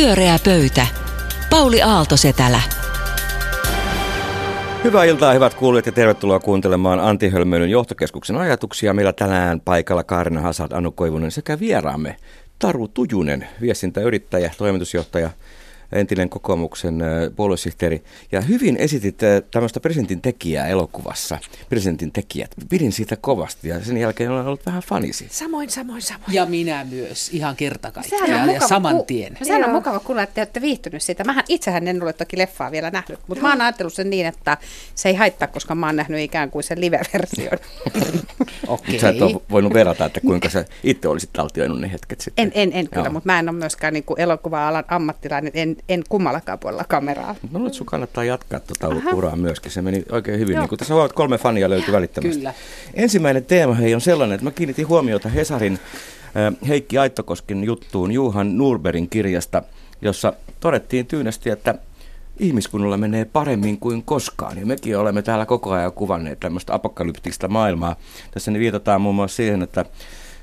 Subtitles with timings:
[0.00, 0.86] Pyöreä pöytä.
[1.50, 2.60] Pauli Aalto-Setälä.
[4.84, 8.94] Hyvää iltaa, hyvät kuulijat, ja tervetuloa kuuntelemaan Antti Hölmöilyn johtokeskuksen ajatuksia.
[8.94, 12.16] Meillä tänään paikalla Kaarina Hasad, Anu Koivunen sekä vieraamme
[12.58, 15.30] Taru Tujunen, viestintäyrittäjä, toimitusjohtaja
[15.92, 17.02] entinen kokoomuksen
[17.36, 18.02] puoluesihteeri.
[18.32, 19.18] Ja hyvin esitit
[19.50, 22.50] tämmöistä presidentin tekijää elokuvassa, presidentin tekijät.
[22.68, 25.26] Pidin siitä kovasti ja sen jälkeen olen ollut vähän fanisi.
[25.30, 26.32] Samoin, samoin, samoin.
[26.34, 29.36] Ja minä myös, ihan kerta kaikkiaan ja mukava saman ku- tien.
[29.40, 31.24] No, sehän on mukava kuulla, että te olette viihtynyt siitä.
[31.24, 34.56] Mähän itsehän en ole toki leffaa vielä nähnyt, mutta mä oon ajatellut sen niin, että
[34.94, 37.58] se ei haittaa, koska mä oon nähnyt ikään kuin sen live-version.
[38.66, 38.98] Okei.
[38.98, 42.44] Sä et ole voinut verrata, että kuinka sä itse olisit taltioinut ne hetket sitten.
[42.44, 46.02] En, en, en kyllä, mutta mä en ole myöskään niin kuin elokuva-alan ammattilainen, en, en
[46.08, 47.34] kummallakaan puolella kameraa.
[47.34, 49.72] Mä luulen, että sun kannattaa jatkaa tuota uraa myöskin.
[49.72, 50.54] Se meni oikein hyvin.
[50.54, 50.66] Joo.
[50.66, 52.36] Niin tässä huomaat, kolme fania löytyi välittömästi.
[52.36, 52.54] Kyllä.
[52.94, 58.58] Ensimmäinen teema hei on sellainen, että mä kiinnitin huomiota Hesarin äh, Heikki Aittokosken juttuun Juhan
[58.58, 59.62] Nurberin kirjasta,
[60.02, 61.74] jossa todettiin tyynesti, että
[62.38, 64.58] ihmiskunnalla menee paremmin kuin koskaan.
[64.58, 67.96] Ja mekin olemme täällä koko ajan kuvanneet tämmöistä apokalyptista maailmaa.
[68.30, 69.84] Tässä niin viitataan muun muassa siihen, että,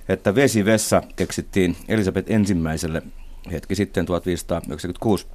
[0.09, 3.01] että vesivessa keksittiin Elisabeth ensimmäiselle
[3.51, 5.27] hetki sitten 1596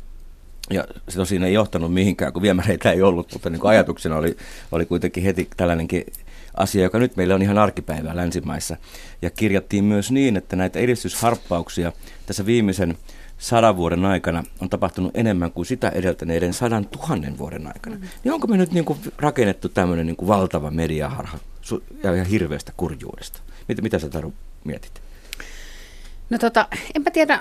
[0.70, 4.36] ja se tosin ei johtanut mihinkään, kun viemäreitä ei ollut, mutta niin kuin ajatuksena oli,
[4.72, 6.05] oli kuitenkin heti tällainenkin
[6.55, 8.77] asia, joka nyt meillä on ihan arkipäivää länsimaissa.
[9.22, 11.92] Ja kirjattiin myös niin, että näitä edistysharppauksia
[12.27, 12.98] tässä viimeisen
[13.38, 17.96] sadan vuoden aikana on tapahtunut enemmän kuin sitä edeltäneiden sadan tuhannen vuoden aikana.
[17.96, 18.02] Mm.
[18.24, 21.38] Niin onko me nyt niin kuin rakennettu tämmöinen niin kuin valtava mediaharha
[22.02, 23.40] ja, ja hirveästä kurjuudesta?
[23.68, 25.02] Mitä, mitä sä Taru mietit?
[26.30, 27.40] No tota, enpä tiedä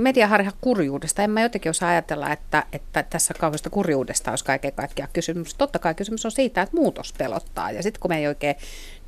[0.00, 1.22] mediaharha kurjuudesta.
[1.22, 5.54] En mä jotenkin osaa ajatella, että, että tässä kauheasta kurjuudesta olisi kaiken kaikkiaan kysymys.
[5.54, 7.70] Totta kai kysymys on siitä, että muutos pelottaa.
[7.70, 8.56] Ja sitten kun me ei oikein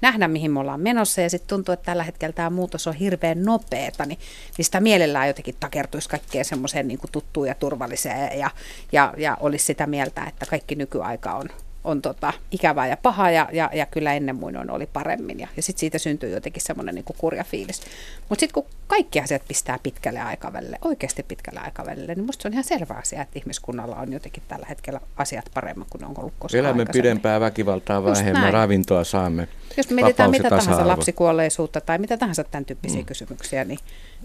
[0.01, 3.45] nähdä, mihin me ollaan menossa, ja sitten tuntuu, että tällä hetkellä tämä muutos on hirveän
[3.45, 4.19] nopeata, niin,
[4.59, 8.51] niin sitä mielellään jotenkin takertuisi kaikkeen semmoiseen niin tuttuun ja turvalliseen, ja,
[8.93, 11.49] ja, ja olisi sitä mieltä, että kaikki nykyaika on,
[11.85, 15.41] on tota, ikävää ja pahaa ja, ja, ja kyllä ennen muinoin oli paremmin.
[15.41, 17.81] Ja, ja sitten siitä syntyy jotenkin semmoinen niin kurja fiilis.
[18.29, 22.53] Mutta sitten kun kaikki asiat pistää pitkälle aikavälille, oikeasti pitkälle aikavälille, niin musta se on
[22.53, 26.35] ihan selvä asia, että ihmiskunnalla on jotenkin tällä hetkellä asiat paremmin kuin ne on ollut
[26.39, 29.49] koskaan Elämme pidempää, väkivaltaa vähemmän, ravintoa saamme.
[29.77, 33.07] Jos me mietitään mitä tahansa lapsikuolleisuutta tai mitä tahansa tämän tyyppisiä mm.
[33.07, 33.79] kysymyksiä, niin,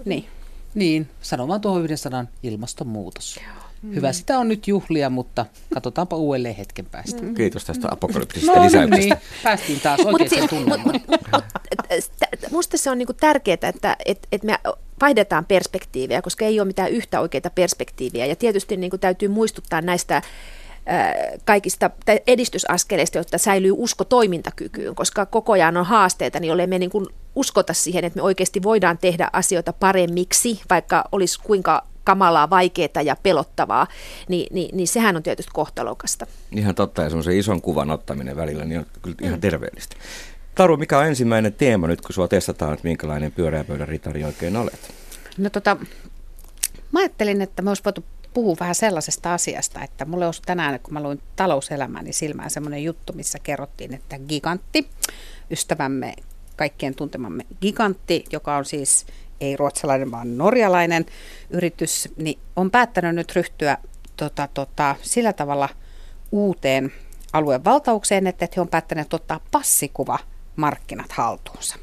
[0.06, 0.25] niin.
[0.75, 3.40] Niin, sanon vaan tuohon yhden sanan, ilmastonmuutos.
[3.95, 7.21] Hyvä sitä on nyt juhlia, mutta katsotaanpa uudelleen hetken päästä.
[7.21, 7.35] Mm.
[7.35, 8.95] Kiitos tästä apokalyptisesta No lisäyksestä.
[8.95, 10.99] niin, päästiin taas oikein tunnelmaan.
[12.51, 14.59] Musta se on niinku tärkeää, että et, et me
[15.01, 18.25] vaihdetaan perspektiiviä, koska ei ole mitään yhtä oikeita perspektiiviä.
[18.25, 20.21] Ja tietysti niinku täytyy muistuttaa näistä
[20.85, 21.13] ää,
[21.45, 21.89] kaikista
[22.27, 27.05] edistysaskeleista, jotta säilyy usko toimintakykyyn, koska koko ajan on haasteita, niin jollei me niin kuin
[27.35, 33.16] uskota siihen, että me oikeasti voidaan tehdä asioita paremmiksi, vaikka olisi kuinka kamalaa, vaikeaa ja
[33.23, 33.88] pelottavaa,
[34.28, 36.28] niin, niin, niin sehän on tietysti kohtalokasta.
[36.51, 39.95] Ihan totta, ja semmoisen ison kuvan ottaminen välillä niin on kyllä ihan terveellistä.
[40.56, 44.57] Taru, mikä on ensimmäinen teema nyt, kun sua testataan, että minkälainen pyöreä pöydän ritari oikein
[44.57, 44.94] olet?
[45.38, 45.78] No tota,
[46.91, 48.03] mä ajattelin, että me olisi voitu
[48.34, 53.13] puhua vähän sellaisesta asiasta, että mulle olisi tänään, kun mä luin talouselämäni silmään semmoinen juttu,
[53.13, 54.88] missä kerrottiin, että gigantti,
[55.51, 56.13] ystävämme,
[56.56, 59.06] kaikkien tuntemamme gigantti, joka on siis
[59.41, 61.05] ei ruotsalainen, vaan norjalainen
[61.49, 63.77] yritys, niin on päättänyt nyt ryhtyä
[64.17, 65.69] tota, tota, sillä tavalla
[66.31, 66.93] uuteen
[67.33, 70.19] alueen valtaukseen, että he on päättäneet ottaa passikuva
[70.55, 71.75] markkinat haltuunsa.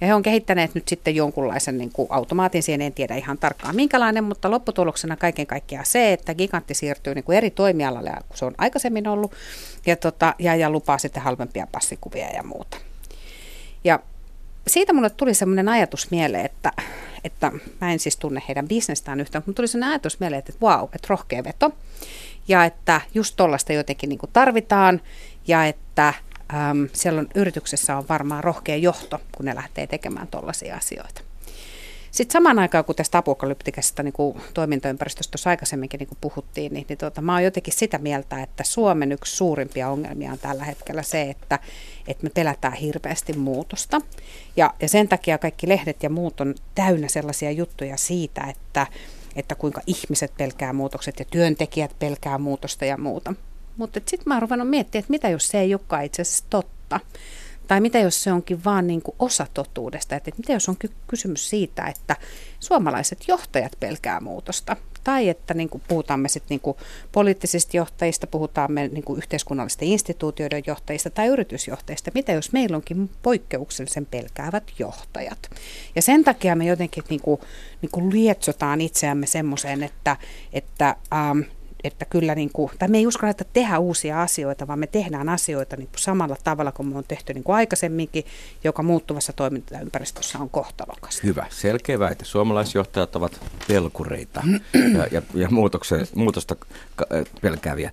[0.00, 3.76] Ja he on kehittäneet nyt sitten jonkunlaisen niin kuin automaatin, siihen en tiedä ihan tarkkaan
[3.76, 8.44] minkälainen, mutta lopputuloksena kaiken kaikkiaan se, että gigantti siirtyy niin kuin eri toimialalle, kuin se
[8.44, 9.32] on aikaisemmin ollut,
[9.86, 12.76] ja, tota, ja, ja lupaa sitten halvempia passikuvia ja muuta.
[13.84, 14.00] Ja
[14.66, 16.72] siitä mulle tuli semmoinen ajatus mieleen, että,
[17.24, 20.84] että mä en siis tunne heidän bisnestään yhtään, mutta tuli semmoinen ajatus mieleen, että vau,
[20.84, 21.72] että rohkea veto.
[22.48, 25.00] Ja että just tollaista jotenkin niin tarvitaan
[25.46, 26.14] ja että
[26.54, 31.25] äm, siellä on, yrityksessä on varmaan rohkea johto, kun ne lähtee tekemään tollaisia asioita.
[32.16, 36.86] Sitten samaan aikaan, kun tästä apokalyptikasta niin kuin toimintaympäristöstä tuossa aikaisemminkin niin kuin puhuttiin, niin,
[36.88, 41.02] niin tuota, mä oon jotenkin sitä mieltä, että Suomen yksi suurimpia ongelmia on tällä hetkellä
[41.02, 41.58] se, että,
[42.08, 44.00] että me pelätään hirveästi muutosta.
[44.56, 48.86] Ja, ja sen takia kaikki lehdet ja muut on täynnä sellaisia juttuja siitä, että,
[49.36, 53.34] että kuinka ihmiset pelkää muutokset ja työntekijät pelkää muutosta ja muuta.
[53.76, 57.00] Mutta sitten mä oon ruvennut miettimään, että mitä jos se ei olekaan itse asiassa totta.
[57.66, 60.92] Tai mitä jos se onkin vaan niin kuin osa totuudesta, että mitä jos on ky-
[61.06, 62.16] kysymys siitä, että
[62.60, 64.76] suomalaiset johtajat pelkää muutosta.
[65.04, 66.76] tai että niin kuin puhutaan me sitten niin
[67.12, 72.10] poliittisista johtajista, puhutaan me niin kuin yhteiskunnallisten instituutioiden johtajista tai yritysjohtajista.
[72.14, 75.50] Mitä jos meillä onkin poikkeuksellisen pelkäävät johtajat?
[75.94, 77.40] Ja sen takia me jotenkin niin kuin,
[77.82, 80.16] niin kuin lietsotaan itseämme semmoiseen, että,
[80.52, 81.40] että ähm,
[81.86, 85.28] että kyllä niin kuin, tai me ei uskalla että tehdä uusia asioita, vaan me tehdään
[85.28, 88.24] asioita niin kuin samalla tavalla kuin me on tehty niin kuin aikaisemminkin,
[88.64, 91.20] joka muuttuvassa toimintaympäristössä on kohtalokasta.
[91.24, 92.24] Hyvä, selkeä väite.
[92.24, 94.42] Suomalaisjohtajat ovat pelkureita
[94.98, 95.48] ja, ja, ja
[96.14, 96.56] muutosta
[97.40, 97.90] pelkääviä.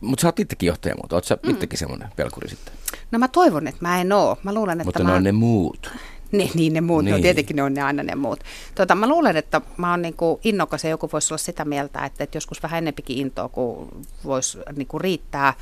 [0.00, 1.16] Mutta sä oot itsekin johtaja muuta.
[1.16, 1.50] Oot sä mm.
[1.50, 2.74] itsekin semmoinen pelkuri sitten?
[3.10, 4.38] No mä toivon, että mä en oo.
[4.42, 5.10] Mä luulen, että Mutta mä...
[5.10, 5.90] ne on ne muut.
[6.38, 7.16] Niin, niin ne muut, niin.
[7.16, 8.40] No, tietenkin ne on ne aina ne muut.
[8.74, 12.24] Tota, mä luulen, että mä oon niinku innokas ja joku voisi olla sitä mieltä, että,
[12.24, 13.88] että joskus vähän enempikin intoa kuin
[14.24, 15.54] voisi niinku riittää.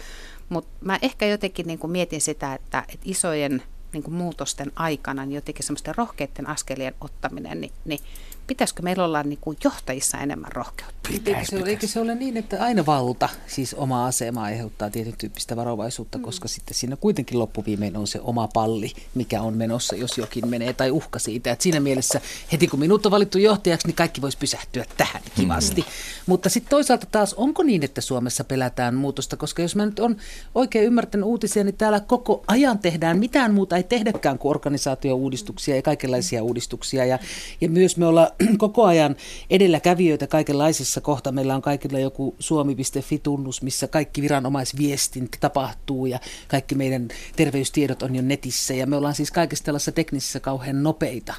[0.48, 3.62] Mutta mä ehkä jotenkin niinku mietin sitä, että, että isojen
[3.92, 8.00] niinku muutosten aikana niin jotenkin semmoisten rohkeiden askelien ottaminen, niin, niin
[8.46, 10.99] pitäisikö meillä olla niin kuin johtajissa enemmän rohkeutta?
[11.10, 15.14] Pitäis, eikö, se, eikö se ole niin, että aina valta, siis oma asema aiheuttaa tietyn
[15.18, 16.24] tyyppistä varovaisuutta, mm.
[16.24, 20.72] koska sitten siinä kuitenkin loppuviimein on se oma palli, mikä on menossa, jos jokin menee,
[20.72, 21.52] tai uhka siitä.
[21.52, 22.20] Että siinä mielessä
[22.52, 25.80] heti kun minut on valittu johtajaksi, niin kaikki voisi pysähtyä tähän kivasti.
[25.80, 25.86] Mm.
[26.26, 30.16] Mutta sitten toisaalta taas, onko niin, että Suomessa pelätään muutosta, koska jos mä nyt on
[30.54, 35.82] oikein ymmärtänyt uutisia, niin täällä koko ajan tehdään mitään muuta, ei tehdäkään kuin organisaatio-uudistuksia ja
[35.82, 37.04] kaikenlaisia uudistuksia.
[37.04, 37.18] Ja,
[37.60, 39.16] ja myös me ollaan koko ajan
[39.50, 40.99] edelläkävijöitä kaikenlaisissa.
[41.00, 46.18] Kohta meillä on kaikilla joku suomi.fi-tunnus, missä kaikki viranomaisviestintä tapahtuu ja
[46.48, 48.74] kaikki meidän terveystiedot on jo netissä.
[48.74, 51.34] Ja me ollaan siis kaikissa tällaisissa teknisissä kauhean nopeita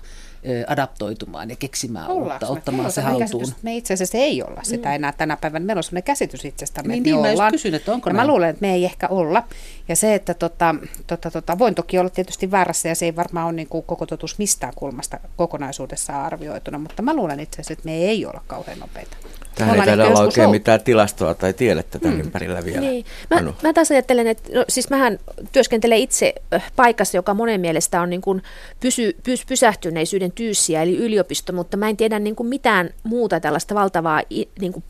[0.68, 3.42] adaptoitumaan ja keksimään Ollaanko uutta, ottamaan se haltuun.
[3.42, 4.96] Käsitys, me itse asiassa ei olla sitä mm.
[4.96, 5.66] enää tänä päivänä.
[5.66, 7.52] Meillä on sellainen käsitys itsestämme, niin, että niin, me ollaan.
[7.52, 8.28] Kysyn, että onko ja näin?
[8.28, 9.44] mä luulen, että me ei ehkä olla.
[9.88, 10.76] Ja se, että tota,
[11.08, 14.06] tota, tota, voin toki olla tietysti väärässä ja se ei varmaan ole niin kuin koko
[14.06, 18.80] totuus mistään kulmasta kokonaisuudessaan arvioituna, mutta mä luulen itse asiassa, että me ei olla kauhean
[18.80, 19.18] nopeita.
[19.56, 20.56] Tähän ei taida olla oikein ollut.
[20.56, 22.26] mitään tilastoa tai tiedettä tämän hmm.
[22.26, 22.80] ympärillä vielä.
[22.80, 23.06] Niin.
[23.30, 25.20] Mä, mä taas ajattelen, että no, siis mähän
[25.52, 26.34] työskentelen itse
[26.76, 28.44] paikassa, joka monen mielestä on niin kuin
[28.80, 33.76] pysy, pys, pysähtyneisyyden tyyssiä, eli yliopisto, mutta mä en tiedä niin kuin mitään muuta tällaista
[33.76, 34.22] valtavaa
[34.60, 34.84] niin kuin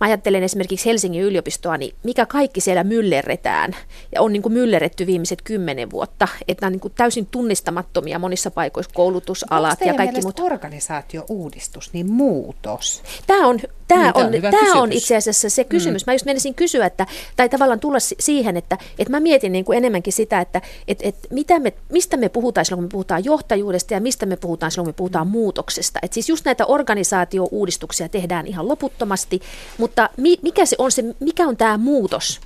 [0.00, 3.76] Mä ajattelen esimerkiksi Helsingin yliopistoa, niin mikä kaikki siellä myllerretään
[4.14, 8.18] ja on niin kuin myllerretty viimeiset kymmenen vuotta, että nämä on niin kuin täysin tunnistamattomia
[8.18, 10.40] monissa paikoissa koulutusalat ja kaikki muut.
[10.40, 13.02] organisaatio-uudistus, niin muutos?
[13.26, 16.06] Tämä on, tämä on, on, tämä on itse asiassa se kysymys.
[16.06, 16.10] Mm.
[16.10, 19.78] Mä just menisin kysyä, että, tai tavallaan tulla siihen, että, että mä mietin niin kuin
[19.78, 23.94] enemmänkin sitä, että, että, että mitä me, mistä me puhutaan silloin, kun me puhutaan johtajuudesta
[23.94, 25.98] ja mistä me puhutaan silloin, kun me puhutaan muutoksesta.
[26.02, 29.40] Että siis just näitä organisaatio-uudistuksia tehdään ihan loputtomasti,
[29.78, 30.10] mutta
[30.42, 32.40] mikä, se on se, mikä on tämä muutos,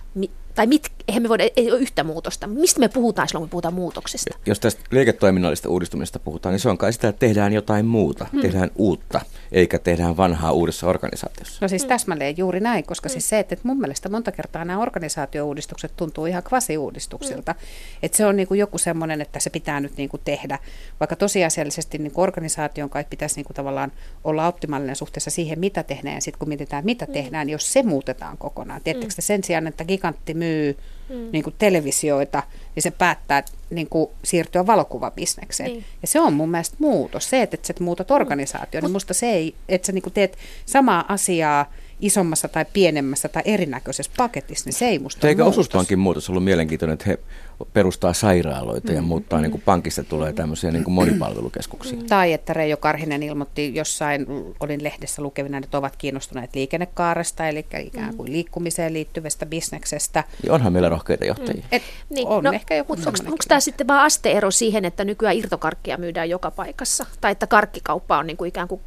[0.58, 2.46] tai mit, eihän me voida, ei ole yhtä muutosta.
[2.46, 4.38] Mistä me puhutaan silloin, kun puhutaan muutoksesta?
[4.46, 8.40] Jos tästä liiketoiminnallista uudistumista puhutaan, niin se on kai sitä, että tehdään jotain muuta, hmm.
[8.40, 9.20] tehdään uutta,
[9.52, 11.58] eikä tehdään vanhaa uudessa organisaatiossa.
[11.60, 11.88] No siis hmm.
[11.88, 13.12] täsmälleen juuri näin, koska hmm.
[13.12, 17.52] siis se, että mun mielestä monta kertaa nämä organisaatio-uudistukset tuntuu ihan kvasi-uudistuksilta.
[17.52, 17.69] Hmm.
[18.02, 20.58] Että se on niin kuin joku semmoinen, että se pitää nyt niin kuin tehdä,
[21.00, 23.93] vaikka tosiasiallisesti niin kuin organisaation kai pitäisi niin kuin tavallaan
[24.25, 27.14] olla optimaalinen suhteessa siihen, mitä tehdään, ja sitten kun mietitään, mitä hmm.
[27.14, 28.81] tehdään, niin jos se muutetaan kokonaan.
[28.84, 29.22] Tiedättekö hmm.
[29.22, 30.77] sen sijaan, että gigantti myy myy
[31.09, 31.29] mm.
[31.33, 32.43] niin kuin televisioita,
[32.75, 35.71] niin se päättää niin kuin siirtyä valokuvabisnekseen.
[35.71, 35.85] Niin.
[36.03, 37.31] Ja se on mun mielestä muutos.
[37.31, 38.85] Se, että, että sä muutat organisaatio, mm.
[38.85, 43.43] niin musta se ei, että sä niin kuin teet samaa asiaa isommassa tai pienemmässä tai
[43.45, 47.19] erinäköisessä paketissa, niin se ei musta Eikö osuuspankin muutos ollut mielenkiintoinen, että he
[47.73, 49.43] perustaa sairaaloita mm, ja muuttaa, mm.
[49.43, 51.99] niin kuin pankista tulee tämmöisiä niin kuin monipalvelukeskuksia.
[51.99, 52.06] Mm.
[52.06, 54.27] Tai että Reijo Karhinen ilmoitti jossain,
[54.61, 60.25] olin lehdessä lukevina, että ovat kiinnostuneet liikennekaaresta, eli ikään kuin liikkumiseen liittyvästä bisneksestä.
[60.47, 61.62] Ja onhan meillä rohkeita johtajia.
[61.62, 61.69] Mm.
[61.73, 65.97] Et niin, on no, ehkä joku Onko tämä sitten vaan asteero siihen, että nykyään irtokarkkia
[65.97, 67.07] myydään joka paikassa?
[67.21, 68.81] Tai että karkkikauppa on niin kuin ikään kuin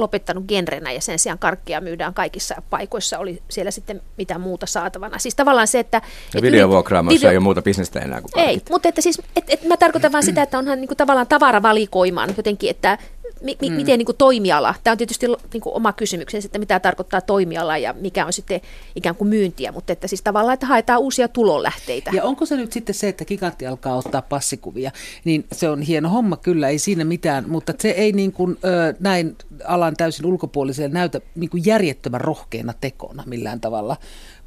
[0.00, 5.18] lopettanut genrenä ja sen sijaan karkkia myydään kaikissa paikoissa, oli siellä sitten mitä muuta saatavana.
[5.18, 6.02] Siis tavallaan se, että...
[6.34, 7.30] Ja videovuokraamoissa video...
[7.30, 8.44] ei ole muuta bisnestä enää kuin.
[8.44, 11.26] Ei, mutta että siis, et, et mä tarkoitan vaan sitä, että onhan niin kuin tavallaan
[11.26, 12.98] tavaravalikoimaan jotenkin, että
[13.42, 13.76] mi, mi, mm.
[13.76, 17.78] miten niin kuin toimiala, tämä on tietysti niin kuin oma kysymyksensä, että mitä tarkoittaa toimiala
[17.78, 18.60] ja mikä on sitten
[18.96, 22.10] ikään kuin myyntiä, mutta että siis tavallaan, että haetaan uusia tulonlähteitä.
[22.14, 24.90] Ja onko se nyt sitten se, että gigantti alkaa ottaa passikuvia,
[25.24, 28.94] niin se on hieno homma kyllä, ei siinä mitään, mutta se ei niin kuin, ö,
[29.00, 33.96] näin alan täysin ulkopuoliseen näytä niin kuin järjettömän rohkeana tekona millään tavalla,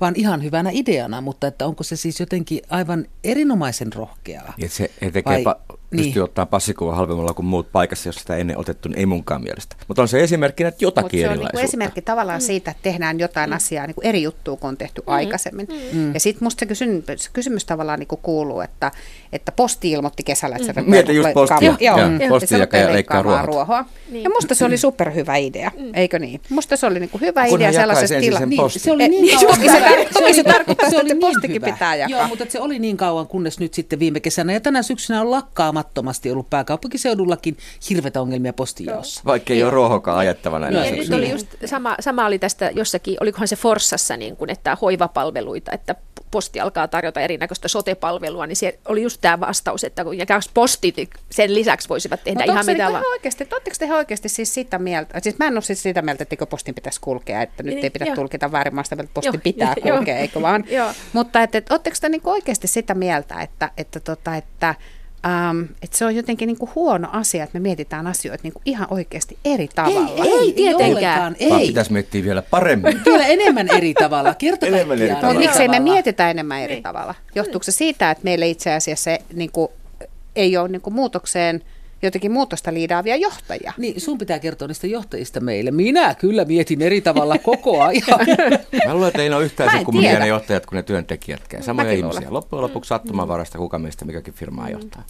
[0.02, 4.54] vaan ihan hyvänä ideana, mutta että onko se siis jotenkin aivan erinomaisen rohkeaa?
[4.58, 5.54] Ja se he tekee vai?
[5.54, 6.06] Pa- niin.
[6.06, 9.76] pystyy ottaa passikuva halvemmalla kuin muut paikassa, jos sitä ennen otettu, niin ei munkaan mielestä.
[9.88, 12.46] Mutta on se esimerkki, että jotakin Mut se on niin esimerkki tavallaan mm.
[12.46, 13.56] siitä, että tehdään jotain mm.
[13.56, 15.14] asiaa niin kuin eri juttua kuin on tehty mm.
[15.14, 15.68] aikaisemmin.
[15.94, 16.14] Mm.
[16.14, 18.92] Ja sitten musta se kysymys, kysymys tavallaan niin kuin kuuluu, että,
[19.34, 20.90] että posti ilmoitti kesällä, että se mm.
[20.90, 21.58] Mietin just postia.
[21.62, 22.30] Joo, joo, joo.
[22.30, 23.46] posti ja leikkaa ruohoa.
[23.46, 23.86] ruohoa.
[24.12, 24.24] Niin.
[24.24, 25.92] Ja musta se oli superhyvä idea, mm.
[25.94, 26.42] eikö niin?
[26.50, 28.46] Musta se oli niin kuin hyvä Kun idea sellaisessa tilassa.
[28.46, 30.36] Niin, se oli niin kauan.
[30.36, 32.20] Se tarkoittaa, että postikin pitää jakaa.
[32.20, 35.32] Joo, mutta se oli niin kauan, kunnes nyt sitten viime kesänä ja tänä syksynä on
[35.84, 37.58] lakkaamattomasti ollut pääkaupunkiseudullakin
[37.90, 39.22] hirveitä ongelmia postijaossa.
[39.26, 40.84] Vaikka ei ole ruohokaan ajettavana enää.
[40.84, 44.78] Niin, nyt oli just sama, sama oli tästä jossakin, olikohan se Forssassa, niin kuin, että
[44.82, 45.96] hoivapalveluita, että
[46.32, 50.16] posti alkaa tarjota erinäköistä sotepalvelua, niin se oli just tämä vastaus, että kun
[50.54, 50.96] postit
[51.30, 53.04] sen lisäksi voisivat tehdä Mut ihan mitä vaan.
[53.12, 56.46] Oikeasti, oletteko te oikeasti siis sitä mieltä, siis mä en ole siis sitä mieltä, että
[56.46, 58.16] postin pitäisi kulkea, että nyt niin, ei pidä jo.
[58.16, 60.22] tulkita väärin maasta, että postin jo, pitää jo, kulkea, jo.
[60.22, 60.64] eikö vaan?
[61.14, 64.76] Mutta että, että oletteko te niin oikeasti sitä mieltä, että, että, tota, että
[65.52, 69.38] Um, että se on jotenkin niinku huono asia, että me mietitään asioita niinku ihan oikeasti
[69.46, 70.24] eri tavalla.
[70.24, 71.36] Ei, ei, ei tietenkään.
[71.40, 71.50] Ei.
[71.50, 73.02] Vaan pitäisi miettiä vielä paremmin.
[73.06, 74.34] Vielä enemmän eri tavalla.
[74.34, 75.34] Kertokaa enemmän eri tavalla.
[75.34, 76.84] Mutta miksei me mietitä enemmän eri niin.
[76.84, 77.16] tavalla?
[77.36, 79.72] Johtuuko se siitä, että meille itse asiassa se, niinku,
[80.36, 81.62] ei ole niinku, muutokseen–
[82.08, 83.74] jotenkin muutosta liidaavia johtajia.
[83.78, 85.72] Niin, sun pitää kertoa niistä johtajista meille.
[85.72, 88.28] Minä kyllä mietin eri tavalla koko ajan.
[88.86, 91.64] Mä luulen, että ei ole yhtään se kummia ne johtajat kuin ne työntekijätkään.
[91.64, 92.20] Samoja Mäkin ihmisiä.
[92.20, 92.34] Luulen.
[92.34, 95.04] Loppujen lopuksi sattumanvarasta kuka meistä mikäkin firmaa johtaa.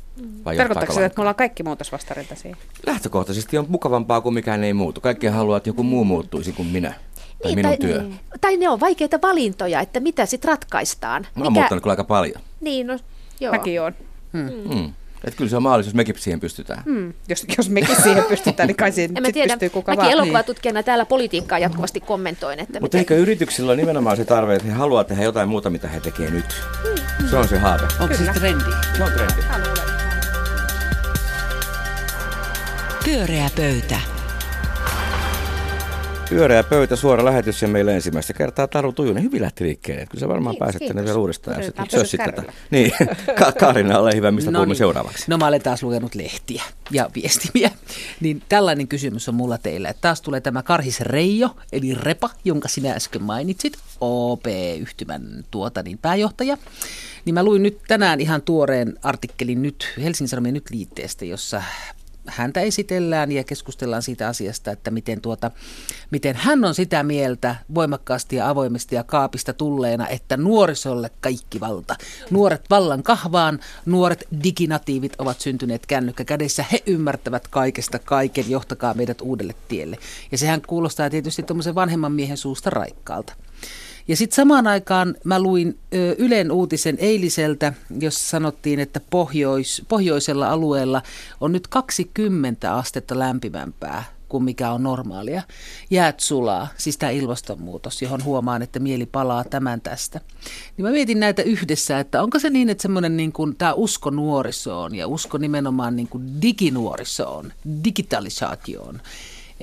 [0.46, 2.56] Vai Tarkoittaako se, että me ollaan kaikki muutosvastarintaisia?
[2.86, 5.02] Lähtökohtaisesti on mukavampaa kuin mikään ei muutu.
[5.02, 6.94] Kaikki haluaa, että joku muu muuttuisi kuin minä.
[7.44, 8.02] Tai niin, minun tai, työ.
[8.02, 8.20] Niin.
[8.42, 11.22] Tai ne on vaikeita valintoja, että mitä sitten ratkaistaan.
[11.22, 11.60] Mä oon Mikä...
[11.60, 12.42] muuttanut kyllä aika paljon.
[12.62, 13.00] Niin, no
[13.40, 13.54] joo.
[13.54, 13.94] Mäkin oon.
[14.34, 14.50] Hmm.
[14.50, 14.94] Hmm.
[15.24, 16.84] Että kyllä se on mahdollisuus, mekin siihen pystytään.
[16.86, 20.12] Mm, jos, jos mekin siihen pystytään, niin kai siihen en tiedä, pystyy kuka mäkin vaan.
[20.12, 20.86] elokuvatutkijana niin.
[20.86, 22.60] täällä politiikkaa jatkuvasti kommentoin.
[22.60, 25.88] Että Mutta eikö yrityksillä ole nimenomaan se tarve, että he haluavat tehdä jotain muuta, mitä
[25.88, 26.62] he tekevät nyt?
[26.84, 27.28] Mm.
[27.30, 27.88] Se on se haave.
[28.00, 28.64] Onko se trendi?
[28.98, 29.42] Se on trendi.
[33.06, 34.13] Pyöreä pöytä.
[36.34, 39.24] Pyöreä pöytä, suora lähetys ja meillä ensimmäistä kertaa Taru Tujunen.
[39.24, 40.06] Hyvin lähti liikkeelle.
[40.06, 41.58] Kyllä sä varmaan kiitos, pääset tänne vielä uudestaan.
[41.58, 41.64] Ja
[42.06, 42.54] sitten tätä.
[42.72, 42.92] Niin,
[43.40, 44.78] Ka- Karina, ole hyvä, mistä no puhumme niin.
[44.78, 45.26] seuraavaksi.
[45.28, 47.72] No mä olen taas lukenut lehtiä ja viestimiä.
[48.20, 49.88] Niin tällainen kysymys on mulla teille.
[49.88, 55.98] Että taas tulee tämä Karhis Reijo, eli Repa, jonka sinä äsken mainitsit, OP-yhtymän tuota, niin
[55.98, 56.58] pääjohtaja.
[57.26, 61.64] Niin mä luin nyt tänään ihan tuoreen artikkelin nyt Helsingin Sanomien nyt liitteestä, jossa
[62.28, 65.52] häntä esitellään ja keskustellaan siitä asiasta, että miten, tuota,
[66.12, 71.96] miten hän on sitä mieltä voimakkaasti ja avoimesti ja kaapista tulleena, että nuorisolle kaikki valta.
[72.32, 79.22] Nuoret vallan kahvaan, nuoret diginatiivit ovat syntyneet kännykkä kädessä, he ymmärtävät kaikesta kaiken, johtakaa meidät
[79.22, 79.98] uudelle tielle.
[80.32, 83.34] Ja sehän kuulostaa tietysti tuommoisen vanhemman miehen suusta raikkaalta.
[84.08, 85.80] Ja sitten samaan aikaan mä luin
[86.18, 91.02] Ylen uutisen eiliseltä, jossa sanottiin, että pohjois, pohjoisella alueella
[91.42, 95.42] on nyt 20 astetta lämpimämpää kuin mikä on normaalia.
[95.90, 100.22] Jäät sulaa, siis tämä ilmastonmuutos, johon huomaan, että mieli palaa tämän tästä.
[100.78, 104.96] Niin mä mietin näitä yhdessä, että onko se niin, että semmoinen niin tämä usko nuorisoon
[104.96, 109.02] ja usko nimenomaan niin kuin diginuorisoon, digitalisaatioon,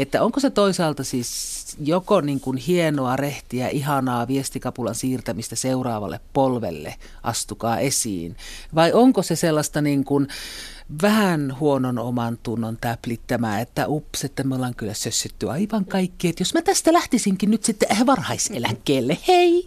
[0.00, 6.94] että onko se toisaalta siis joko niin kuin hienoa, rehtiä, ihanaa viestikapulan siirtämistä seuraavalle polvelle,
[7.22, 8.36] astukaa esiin,
[8.74, 10.28] vai onko se sellaista niin kuin
[11.02, 16.40] vähän huonon oman tunnon täplittämää, että ups, että me ollaan kyllä sössitty aivan kaikki, että
[16.40, 19.64] jos mä tästä lähtisinkin nyt sitten varhaiseläkkeelle, hei!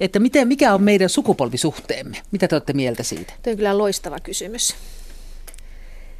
[0.00, 2.22] Että miten, mikä on meidän sukupolvisuhteemme?
[2.30, 3.32] Mitä te olette mieltä siitä?
[3.42, 4.74] Tuo on kyllä loistava kysymys.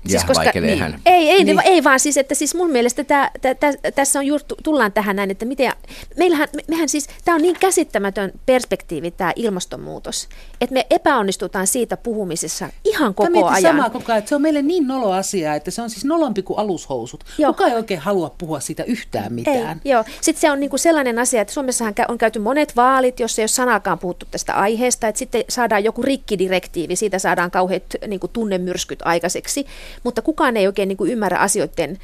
[0.07, 1.01] Siis koska, niin, hän.
[1.07, 1.61] Ei, ei, niin.
[1.65, 5.17] ei vaan siis, että siis mun mielestä tää, tää, tää, tässä on juuri, tullaan tähän
[5.17, 5.73] näin, että miten,
[6.17, 10.29] meillähän, me, mehän siis, tämä on niin käsittämätön perspektiivi tämä ilmastonmuutos,
[10.61, 13.63] että me epäonnistutaan siitä puhumisessa ihan koko Mä ajan.
[13.63, 16.43] samaa koko ajan, että se on meille niin nolo asia, että se on siis nolompi
[16.43, 17.25] kuin alushousut.
[17.39, 17.53] Joo.
[17.53, 19.81] Kuka ei oikein halua puhua siitä yhtään mitään.
[19.85, 20.05] Ei, joo.
[20.21, 23.49] Sitten se on niinku sellainen asia, että Suomessahan on käyty monet vaalit, jos ei ole
[23.49, 29.67] sanakaan puhuttu tästä aiheesta, että sitten saadaan joku rikkidirektiivi, siitä saadaan kauheat niinku tunnemyrskyt aikaiseksi
[30.03, 31.99] mutta kukaan ei oikein niin kuin ymmärrä asioiden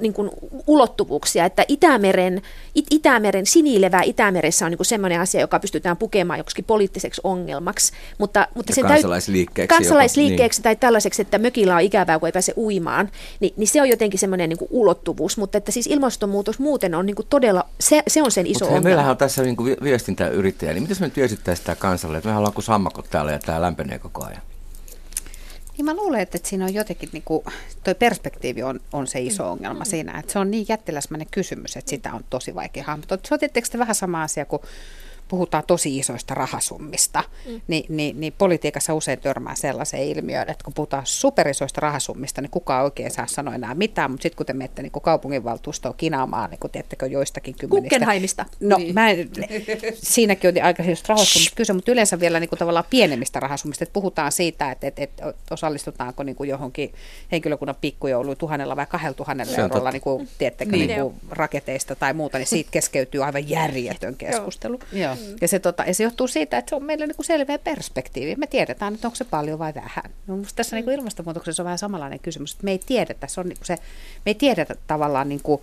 [0.00, 0.30] niin kuin
[0.66, 2.42] ulottuvuuksia, että Itämeren,
[2.74, 7.92] It- Itämeren sinilevä Itämeressä on niin kuin sellainen asia, joka pystytään pukemaan joksikin poliittiseksi ongelmaksi.
[8.18, 9.76] Mutta, mutta sen kansalaisliikkeeksi.
[9.76, 10.76] Kansalaisliikkeeksi jopa, niin.
[10.78, 13.10] tai tällaiseksi, että mökillä on ikävää, kun ei pääse uimaan,
[13.40, 15.38] niin, niin se on jotenkin semmoinen niin kuin ulottuvuus.
[15.38, 18.66] Mutta että siis ilmastonmuutos muuten on niin kuin todella, se, se on sen iso mutta
[18.66, 18.84] ongelma.
[18.84, 22.54] Meillähän on tässä niin kuin viestintäyrittäjä, niin miten me nyt viestittäisiin kansalle, että mehän ollaan
[22.54, 24.42] kuin sammakot täällä ja tämä lämpenee koko ajan?
[25.78, 27.44] Niin mä luulen, että siinä on jotenkin, niin kuin,
[27.84, 29.50] toi perspektiivi on, on se iso mm.
[29.50, 33.18] ongelma siinä, että se on niin jättiläsmäinen kysymys, että sitä on tosi vaikea hahmottaa.
[33.26, 34.62] Soititteko te vähän sama asia kuin
[35.28, 37.60] puhutaan tosi isoista rahasummista, mm.
[37.68, 42.84] niin, niin, niin politiikassa usein törmää sellaiseen ilmiöön, että kun puhutaan superisoista rahasummista, niin kukaan
[42.84, 46.70] oikein saa sanoa enää mitään, mutta sitten kun te menette niin kaupunginvaltuustoon kinaamaan, niin kun
[46.70, 47.88] teettekö joistakin kymmenistä.
[47.88, 48.46] Kukkenhaimista.
[48.60, 48.94] No, niin.
[48.94, 49.30] mä en,
[49.94, 53.92] siinäkin on aika isoista rahasummista kyse, mutta yleensä vielä niin kuin tavallaan pienemmistä rahasummista, että
[53.92, 56.94] puhutaan siitä, että, että, että osallistutaanko niin kuin johonkin
[57.32, 60.88] henkilökunnan pikkujouluun tuhannella vai kahdella tuhannella eurolla, niin kuin, tiedättekö, niin.
[60.88, 64.78] Niin kuin raketeista tai muuta, niin siitä keskeytyy aivan järjetön keskustelu.
[64.92, 65.16] Joo.
[65.40, 68.34] Ja, se, tota, ja se johtuu siitä, että se on meillä niin kuin selveä perspektiivi.
[68.36, 70.04] Me tiedetään, että onko se paljon vai vähän.
[70.26, 73.48] No, tässä niin kuin ilmastonmuutoksessa on vähän samanlainen kysymys, että me ei tiedetä, se on
[73.48, 73.74] niin kuin se,
[74.26, 75.62] me ei tiedetä tavallaan niin kuin,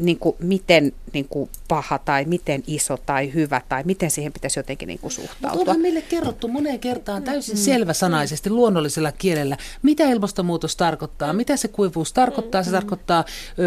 [0.00, 4.58] niin kuin, miten niin kuin paha tai miten iso tai hyvä tai miten siihen pitäisi
[4.58, 5.64] jotenkin niin kuin suhtautua.
[5.64, 7.58] Mutta meille kerrottu moneen kertaan täysin mm.
[7.58, 12.62] selväsanaisesti luonnollisella kielellä, mitä ilmastonmuutos tarkoittaa, mitä se kuivuus tarkoittaa.
[12.62, 12.74] Se mm.
[12.74, 13.24] tarkoittaa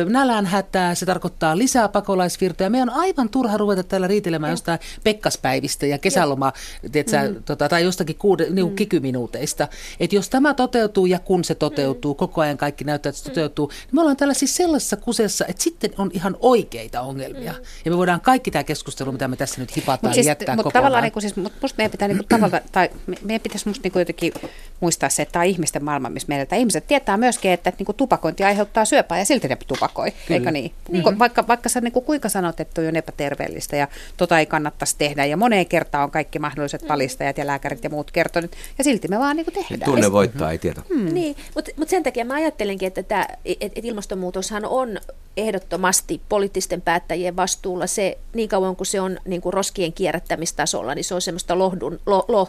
[0.09, 2.69] nälänhätää, se tarkoittaa lisää pakolaisvirtoja.
[2.69, 6.53] Meidän on aivan turha ruveta täällä riitelemään jostain pekkaspäivistä ja kesäloma
[6.91, 7.43] tiedätkö, mm.
[7.43, 8.75] tota, tai jostakin kuude, niin mm.
[8.75, 9.67] kikyminuuteista.
[9.99, 12.17] Että jos tämä toteutuu ja kun se toteutuu, mm.
[12.17, 15.63] koko ajan kaikki näyttää, että se toteutuu, niin me ollaan täällä siis sellaisessa kusessa, että
[15.63, 17.51] sitten on ihan oikeita ongelmia.
[17.51, 17.59] Mm.
[17.85, 21.03] Ja me voidaan kaikki tämä keskustelu, mitä me tässä nyt hipataan, siis, jättää mutta tavallaan
[21.03, 22.89] niin kuin, siis, musta meidän pitää niin kuin, tavalla, tai
[23.23, 24.33] meidän pitäisi musta niin kuin jotenkin
[24.79, 27.79] muistaa se, että tämä on ihmisten maailma, missä meillä että ihmiset tietää myöskin, että, että
[27.79, 30.39] niin kuin tupakointi aiheuttaa syöpää ja silti ne tupakoi, Kyllä.
[30.39, 30.71] eikö niin?
[30.89, 31.19] niin.
[31.19, 35.25] Vaikka, vaikka sä niin kuin, kuinka sanot, että on epäterveellistä ja tota ei kannattaisi tehdä
[35.25, 36.87] ja moneen kertaan on kaikki mahdolliset mm.
[36.87, 39.91] valistajat ja lääkärit ja muut kertonut ja silti me vaan niin kuin tehdään.
[39.91, 40.81] Tunne voittaa, ei tiedä.
[40.89, 41.13] Hmm.
[41.13, 44.99] Niin, mutta mut sen takia mä ajattelenkin, että, tämä, että, että ilmastonmuutoshan on
[45.37, 47.87] ehdottomasti poliittisten päättäjien vastuulla.
[47.87, 51.99] Se, niin kauan kuin se on niin kuin roskien kierrättämistasolla, niin se on semmoista lohdun,
[52.05, 52.47] lo, lo,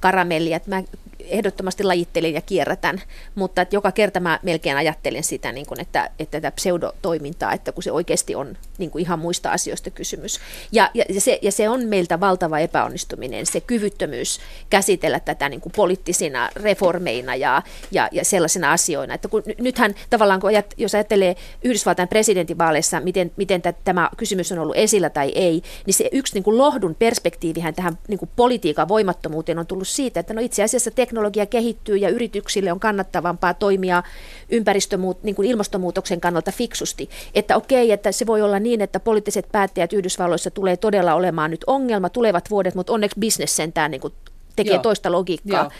[0.00, 0.82] karamellia, mä
[1.20, 3.02] ehdottomasti lajittelin ja kierrätän,
[3.34, 7.72] mutta että joka kerta mä melkein ajattelen sitä, niin kuin, että, että tätä pseudotoimintaa, että
[7.72, 10.40] kun se oikeasti on niin kuin ihan muista asioista kysymys.
[10.72, 15.72] Ja, ja, se, ja se on meiltä valtava epäonnistuminen, se kyvyttömyys käsitellä tätä niin kuin
[15.76, 19.14] poliittisina reformeina ja, ja, ja sellaisina asioina.
[19.14, 24.58] Että kun, nythän tavallaan, kun ajat, jos ajattelee Yhdysvaltain presidentinvaaleissa, miten, miten tämä kysymys on
[24.58, 28.88] ollut esillä tai ei, niin se yksi niin kuin lohdun perspektiivihän tähän niin kuin politiikan
[28.88, 33.54] voimattomuuteen on tullut siitä, että no itse asiassa teknologia teknologia kehittyy ja yrityksille on kannattavampaa
[33.54, 34.02] toimia
[34.50, 37.10] ympäristömuut, niin kuin ilmastonmuutoksen kannalta fiksusti.
[37.34, 41.64] Että okei, että se voi olla niin, että poliittiset päättäjät Yhdysvalloissa tulee todella olemaan nyt
[41.66, 44.12] ongelma tulevat vuodet, mutta onneksi bisnes sentään niin kuin
[44.56, 44.82] tekee joo.
[44.82, 45.62] toista logiikkaa.
[45.62, 45.70] Joo.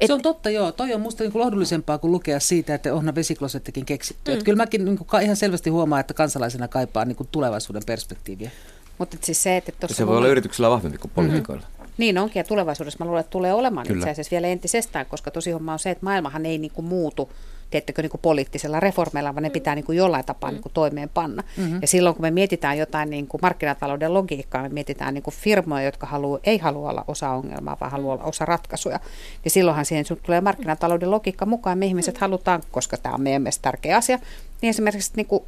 [0.00, 0.72] Et, se on totta, joo.
[0.72, 4.34] Toi on musta niin kuin lohdullisempaa kuin lukea siitä, että onhan vesiklosettikin keksitty.
[4.34, 4.44] Mm.
[4.44, 8.50] kyllä mäkin niin kuin, ihan selvästi huomaan, että kansalaisena kaipaa niin kuin tulevaisuuden perspektiiviä.
[8.98, 11.62] Mutta siis se, että se voi olla yrityksellä vahvempi kuin poliitikoilla.
[11.62, 11.79] Mm-hmm.
[12.00, 13.98] Niin onkin, ja tulevaisuudessa mä luulen, että tulee olemaan Kyllä.
[13.98, 17.32] itse asiassa vielä entisestään, koska tosi homma on se, että maailmahan ei niin kuin muutu
[17.70, 20.54] tiettäkö, niin kuin poliittisella reformeilla, vaan ne pitää niin kuin jollain tapaa mm.
[20.54, 21.42] niin kuin toimeenpanna.
[21.56, 21.78] Mm-hmm.
[21.82, 25.84] Ja silloin, kun me mietitään jotain niin kuin markkinatalouden logiikkaa, me mietitään niin kuin firmoja,
[25.84, 29.00] jotka haluaa, ei halua olla osa ongelmaa, vaan haluaa olla osa ratkaisuja,
[29.44, 31.78] niin silloinhan siihen tulee markkinatalouden logiikka mukaan.
[31.78, 32.20] Me ihmiset mm.
[32.20, 34.18] halutaan, koska tämä on meidän mielestä tärkeä asia,
[34.62, 35.44] niin esimerkiksi niin kuin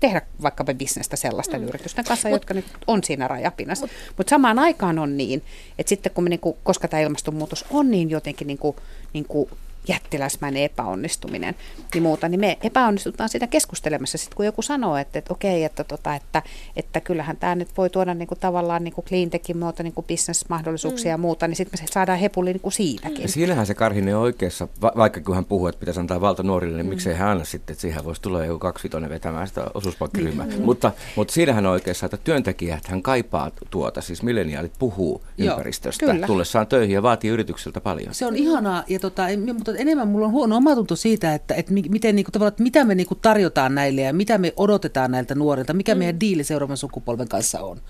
[0.00, 1.68] tehdä vaikkapa bisnestä sellaisten mm.
[1.68, 3.86] yritysten kanssa, mut, jotka nyt on siinä rajapinnassa.
[3.86, 5.42] Mutta mut samaan aikaan on niin,
[5.78, 8.76] että sitten kun me, niinku, koska tämä ilmastonmuutos on niin jotenkin niinku,
[9.12, 9.50] niinku
[9.88, 11.54] jättiläismäinen epäonnistuminen
[11.94, 15.84] niin muuta, niin me epäonnistutaan sitä keskustelemassa sitten, kun joku sanoo, että, että okei, että,
[15.84, 16.42] tota, että,
[16.76, 21.10] että kyllähän tämä nyt voi tuoda niin kuin, tavallaan niin cleantechin muuta niin kuin bisnesmahdollisuuksia
[21.10, 21.10] mm.
[21.10, 23.22] ja muuta, niin sitten me saadaan hepuli niin kuin siitäkin.
[23.22, 26.42] Ja siinähän se Karhinen on oikeassa, va- vaikka kun hän puhuu, että pitäisi antaa valta
[26.42, 26.90] nuorille, niin mm.
[26.90, 30.46] miksei hän anna sitten, että siihen voisi tulla joku kaksivitoinen vetämään sitä osuuspankkiryhmää.
[30.46, 30.62] Mm.
[30.62, 36.06] Mutta, mutta siinähän on oikeassa, että työntekijät hän kaipaa tuota, siis milleniaalit puhuu Joo, ympäristöstä
[36.06, 36.26] kyllä.
[36.26, 38.14] tullessaan töihin ja vaatii yritykseltä paljon.
[38.14, 39.22] Se on ihanaa, ja tota,
[39.54, 42.84] mutta enemmän mulla on huono omatunto siitä, että, että, miten, niin kuin, tavallaan, että mitä
[42.84, 45.98] me niin kuin, tarjotaan näille ja mitä me odotetaan näiltä nuorilta, mikä mm.
[45.98, 47.80] meidän diili seuraavan sukupolven kanssa on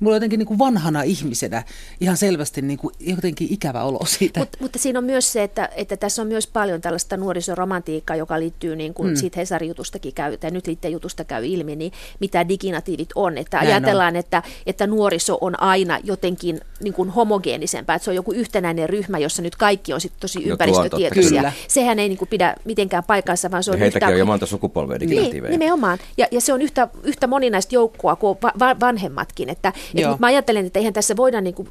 [0.00, 1.62] mulla on jotenkin niin kuin vanhana ihmisenä
[2.00, 4.40] ihan selvästi niin kuin jotenkin ikävä olo siitä.
[4.40, 8.40] Mut, mutta siinä on myös se, että, että tässä on myös paljon tällaista nuorisoromantiikkaa, joka
[8.40, 9.16] liittyy niin kuin mm.
[9.16, 13.38] siitä Hesari-jutustakin käy, tai nyt liitteen jutusta käy ilmi, niin mitä diginatiivit on.
[13.38, 14.16] Että Näin ajatellaan, on.
[14.16, 19.18] Että, että nuoriso on aina jotenkin niin kuin homogeenisempää, että se on joku yhtenäinen ryhmä,
[19.18, 21.52] jossa nyt kaikki on sitten tosi ympäristötietoisia.
[21.68, 24.14] Sehän ei niin kuin pidä mitenkään paikassa, vaan se on Heitäkin yhtä...
[24.14, 25.98] on jo monta sukupolvea Niin, nimenomaan.
[26.16, 30.66] Ja, ja se on yhtä, yhtä moninaista joukkoa kuin va- vanhemmatkin, että et mä ajattelen,
[30.66, 31.68] että eihän tässä voida niin kuin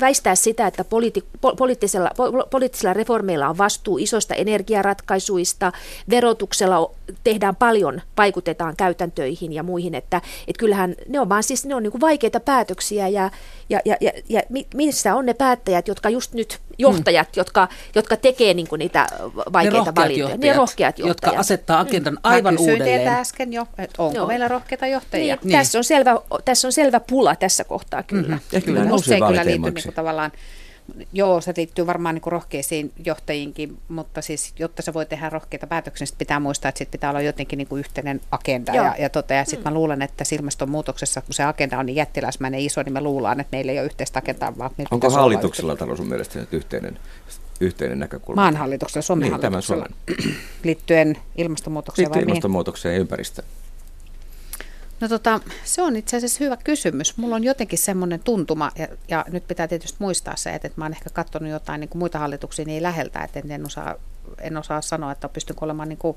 [0.00, 1.24] väistää sitä, että poliitti,
[1.58, 2.10] poliittisella,
[2.50, 5.72] poliittisella reformeilla on vastuu isoista energiaratkaisuista,
[6.10, 6.90] verotuksella
[7.24, 11.82] tehdään paljon, vaikutetaan käytäntöihin ja muihin, että et kyllähän ne on vaan siis ne on
[11.82, 13.30] niin kuin vaikeita päätöksiä ja,
[13.68, 14.42] Ja, ja, ja, ja
[14.74, 17.40] missä on ne päättäjät, jotka just nyt, johtajat, hmm.
[17.40, 19.06] jotka, jotka tekee niin kuin niitä
[19.52, 20.36] vaikeita valintoja.
[20.36, 21.08] Ne rohkeat johtajat.
[21.08, 22.20] Jotka asettaa agendan hmm.
[22.22, 23.10] aivan Mä uudelleen.
[23.10, 24.26] Mä äsken jo, että onko Joo.
[24.26, 25.34] meillä rohkeita johtajia.
[25.34, 25.58] Niin, niin.
[25.58, 28.22] Tässä, on selvä, tässä on selvä pula tässä kohtaa kyllä.
[28.22, 28.40] Mm-hmm.
[28.52, 30.32] Ja kyllä, kyllä se ei kyllä liity niin kuin tavallaan
[31.12, 36.04] Joo, se liittyy varmaan niin rohkeisiin johtajiinkin, mutta siis jotta se voi tehdä rohkeita päätöksiä,
[36.10, 38.74] niin pitää muistaa, että sit pitää olla jotenkin niin kuin yhteinen agenda.
[38.74, 38.84] Joo.
[38.84, 39.70] Ja, ja, tota, ja sitten mm.
[39.70, 43.56] mä luulen, että ilmastonmuutoksessa, kun se agenda on niin jättiläismäinen iso, niin me luullaan, että
[43.56, 44.58] meillä ei ole yhteistä agendaa.
[44.58, 46.98] Vaan Onko hallituksella tällä sun mielestä nyt yhteinen,
[47.60, 48.42] yhteinen näkökulma?
[48.42, 49.86] Maan hallituksella, Suomen niin, hallituksella.
[50.64, 53.48] Liittyen ilmastonmuutokseen Liittyen vai ilmastonmuutokseen ja ympäristöön.
[55.00, 57.16] No tota, se on itse asiassa hyvä kysymys.
[57.16, 60.84] Mulla on jotenkin semmoinen tuntuma, ja, ja nyt pitää tietysti muistaa se, että, että mä
[60.84, 63.94] oon ehkä katsonut jotain niin kuin muita hallituksia niin läheltä, että en osaa,
[64.40, 66.16] en osaa sanoa, että pystynkö olemaan niin kuin,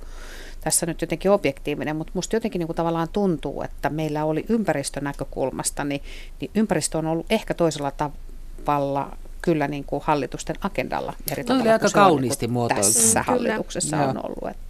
[0.62, 5.84] tässä nyt jotenkin objektiivinen, mutta musta jotenkin niin kuin tavallaan tuntuu, että meillä oli ympäristönäkökulmasta,
[5.84, 6.02] niin,
[6.42, 11.64] niin ympäristö on ollut ehkä toisella tavalla kyllä niin kuin hallitusten agendalla eri tavalla.
[11.64, 12.84] Oli aika kauniisti niin muotoiltu.
[12.84, 14.50] Tässä hallituksessa on ollut.
[14.52, 14.69] Että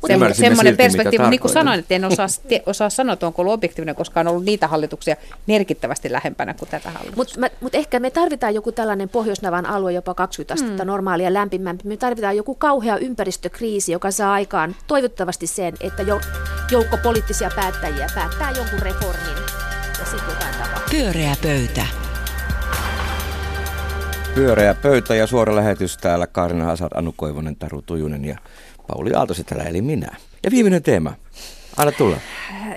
[0.00, 2.26] mutta semmoinen perspektiivi, niin kuin sanoin, että en osaa,
[2.66, 6.90] osaa sanoa, että onko ollut objektiivinen, koska on ollut niitä hallituksia merkittävästi lähempänä kuin tätä
[6.90, 7.16] hallitusta.
[7.16, 10.90] Mutta mut ehkä me tarvitaan joku tällainen Pohjoisnavan alue, jopa 20 astetta hmm.
[10.90, 11.88] normaalia lämpimämpi.
[11.88, 16.20] Me tarvitaan joku kauhea ympäristökriisi, joka saa aikaan toivottavasti sen, että jo,
[16.70, 19.36] joukko poliittisia päättäjiä päättää jonkun reformin
[19.98, 20.90] ja sitten jotain tapahtuu.
[20.90, 21.86] Pyöreä pöytä.
[24.34, 28.38] Pyöreä pöytä ja suora lähetys täällä Kaarina Hasat, Anu Koivonen, Taru Tujunen ja
[28.88, 30.16] Pauli Aaltosetälä eli minä.
[30.44, 31.12] Ja viimeinen teema.
[31.76, 32.16] Anna tulla.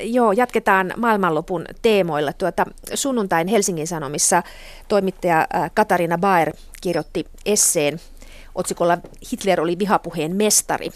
[0.01, 2.33] Joo, jatketaan maailmanlopun teemoilla.
[2.33, 4.43] Tuota, sunnuntain Helsingin Sanomissa
[4.87, 7.99] toimittaja äh, Katarina Baer kirjoitti esseen
[8.55, 8.97] otsikolla
[9.31, 10.89] Hitler oli vihapuheen mestari.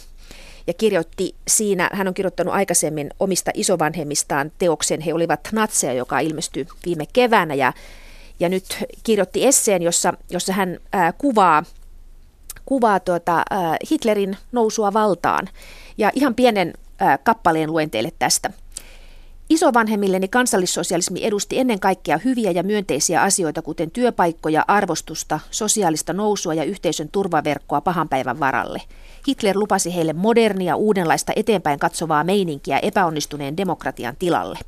[0.67, 6.67] Ja kirjoitti siinä, hän on kirjoittanut aikaisemmin omista isovanhemmistaan teoksen, he olivat natseja, joka ilmestyi
[6.85, 7.53] viime keväänä.
[7.53, 7.73] Ja,
[8.39, 11.63] ja nyt kirjoitti esseen, jossa, jossa hän ää, äh, kuvaa
[12.65, 15.49] kuvaa tuota, äh, Hitlerin nousua valtaan.
[15.97, 18.49] Ja ihan pienen äh, kappaleen luen teille tästä.
[19.49, 26.63] Isovanhemmilleni kansallissosialismi edusti ennen kaikkea hyviä ja myönteisiä asioita, kuten työpaikkoja, arvostusta, sosiaalista nousua ja
[26.63, 28.81] yhteisön turvaverkkoa pahan päivän varalle.
[29.27, 34.59] Hitler lupasi heille modernia, uudenlaista eteenpäin katsovaa meininkiä epäonnistuneen demokratian tilalle.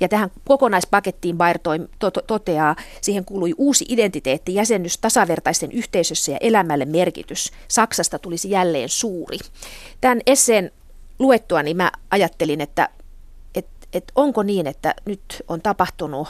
[0.00, 6.38] Ja tähän kokonaispakettiin Bayer to- to- toteaa, siihen kuului uusi identiteetti, jäsennys tasavertaisten yhteisössä ja
[6.40, 7.52] elämälle merkitys.
[7.68, 9.38] Saksasta tulisi jälleen suuri.
[10.00, 10.70] Tämän esseen
[11.18, 12.88] luettua, niin mä ajattelin, että
[13.54, 16.28] et, et onko niin, että nyt on tapahtunut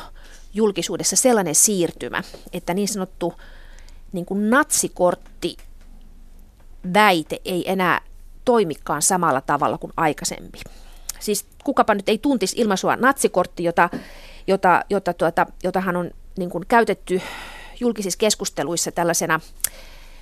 [0.55, 3.35] julkisuudessa sellainen siirtymä, että niin sanottu
[4.13, 5.57] niin kuin natsikortti
[6.95, 8.01] väite ei enää
[8.45, 10.63] toimikaan samalla tavalla kuin aikaisemmin
[11.27, 13.91] siis kukapa nyt ei tuntisi ilmaisua natsikortti, jota,
[14.47, 17.21] jota, jota, tuota, jota hän on niin kuin käytetty
[17.81, 19.41] julkisissa keskusteluissa tällaisena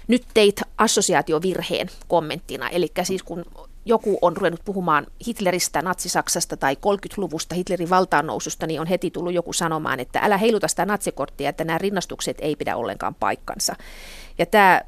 [0.08, 2.68] nyt teit assosiaatiovirheen kommenttina.
[2.68, 3.44] Eli siis kun
[3.84, 9.52] joku on ruvennut puhumaan Hitleristä, Natsi-Saksasta tai 30-luvusta Hitlerin valtaannoususta, niin on heti tullut joku
[9.52, 13.76] sanomaan, että älä heiluta sitä natsikorttia, että nämä rinnastukset ei pidä ollenkaan paikkansa.
[14.38, 14.80] Ja tämä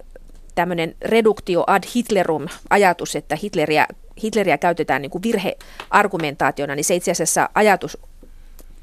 [0.56, 3.86] tämmöinen reduktio ad Hitlerum ajatus, että Hitleriä
[4.22, 7.98] Hitleriä käytetään niin kuin virheargumentaationa, niin se itse asiassa ajatus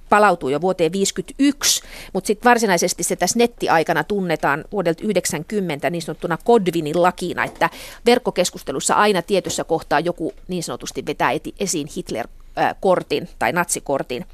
[0.10, 1.84] palautuu jo vuoteen 1951,
[2.14, 7.70] mutta sitten varsinaisesti se tässä nettiaikana tunnetaan vuodelta 90 niin sanottuna Kodvinin lakina, että
[8.06, 14.26] verkkokeskustelussa aina tietyssä kohtaa joku niin sanotusti vetää esiin Hitler-kortin tai natsikortin.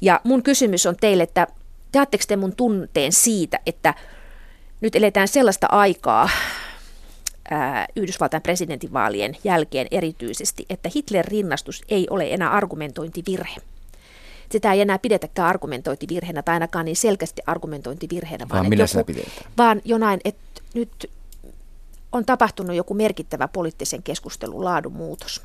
[0.00, 1.46] Ja mun kysymys on teille, että
[1.92, 3.94] teatteko te mun tunteen siitä, että
[4.80, 6.28] nyt eletään sellaista aikaa,
[7.96, 13.56] Yhdysvaltain presidentinvaalien jälkeen erityisesti, että Hitler-rinnastus ei ole enää argumentointivirhe.
[14.52, 19.52] Sitä ei enää pidetäkään argumentointivirheenä tai ainakaan niin selkeästi argumentointivirheenä, vaan, vaan, minä joku, pidetään.
[19.58, 21.10] vaan jonain, että nyt
[22.12, 25.42] on tapahtunut joku merkittävä poliittisen keskustelun laadun muutos.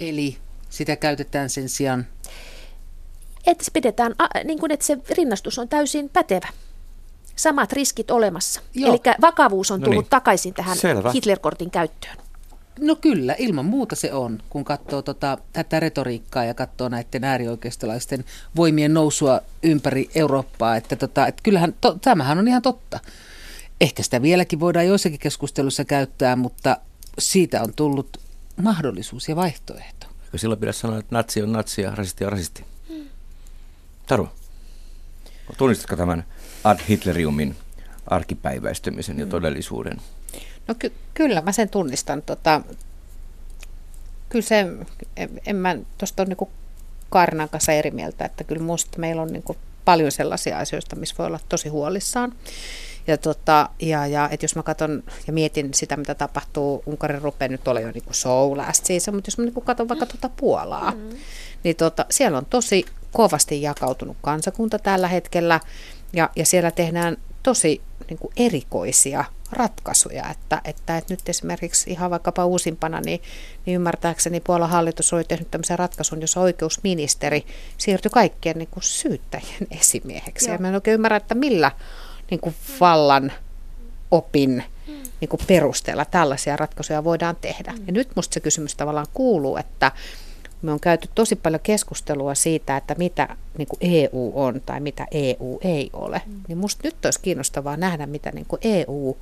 [0.00, 0.36] Eli
[0.70, 2.06] sitä käytetään sen sijaan?
[3.46, 4.14] Että se pidetään,
[4.44, 6.48] niin kuin, että se rinnastus on täysin pätevä
[7.36, 8.60] samat riskit olemassa.
[8.76, 10.10] Eli vakavuus on no tullut no niin.
[10.10, 11.12] takaisin tähän Selvä.
[11.12, 12.16] Hitler-kortin käyttöön.
[12.80, 18.24] No kyllä, ilman muuta se on, kun katsoo tota, tätä retoriikkaa ja katsoo näiden äärioikeistolaisten
[18.56, 20.76] voimien nousua ympäri Eurooppaa.
[20.76, 23.00] Että tota, et kyllähän, to, tämähän on ihan totta.
[23.80, 26.76] Ehkä sitä vieläkin voidaan joissakin keskustelussa käyttää, mutta
[27.18, 28.20] siitä on tullut
[28.62, 30.06] mahdollisuus ja vaihtoehto.
[30.24, 32.64] Eikö silloin pidä sanoa, että natsi on natsi ja rasisti on rasisti?
[32.88, 33.04] Hmm.
[34.06, 34.28] Taru,
[35.58, 36.24] tunnistatko tämän
[36.64, 37.56] ad Hitleriumin
[38.06, 39.30] arkipäiväistymisen ja mm.
[39.30, 40.00] todellisuuden?
[40.68, 42.22] No ky- kyllä mä sen tunnistan.
[42.22, 42.60] Tota,
[44.28, 44.66] kyllä se,
[45.16, 46.50] en, en mä tuosta ole niinku
[47.10, 51.26] Kaarinan kanssa eri mieltä, että kyllä musta meillä on niinku paljon sellaisia asioista, missä voi
[51.26, 52.32] olla tosi huolissaan.
[53.06, 57.48] Ja, tota, ja, ja et jos mä katson ja mietin sitä, mitä tapahtuu, Unkarin rupeaa
[57.48, 60.28] nyt olla jo niin kuin show last season, mutta jos mä niin katson vaikka tuota
[60.28, 61.16] Puolaa, mm.
[61.64, 65.60] niin tota, siellä on tosi kovasti jakautunut kansakunta tällä hetkellä
[66.12, 72.10] ja, ja siellä tehdään tosi niin kuin erikoisia ratkaisuja, että, että, että nyt esimerkiksi ihan
[72.10, 73.22] vaikkapa uusimpana, niin,
[73.66, 77.46] niin ymmärtääkseni Puolan hallitus oli tehnyt tämmöisen ratkaisun, jossa oikeusministeri
[77.78, 80.46] siirtyi kaikkien niin kuin syyttäjien esimieheksi.
[80.46, 80.54] Joo.
[80.54, 81.70] Ja mä en oikein ymmärrä, että millä
[82.30, 83.32] niin kuin vallan
[84.10, 84.64] opin
[85.20, 87.72] niin kuin perusteella tällaisia ratkaisuja voidaan tehdä.
[87.72, 87.84] Mm.
[87.86, 89.92] Ja nyt musta se kysymys tavallaan kuuluu, että
[90.64, 95.06] me on käyty tosi paljon keskustelua siitä, että mitä niin kuin EU on tai mitä
[95.10, 96.22] EU ei ole.
[96.26, 96.40] Mm.
[96.48, 99.16] Niin musta nyt olisi kiinnostavaa nähdä, mitä niin kuin EU,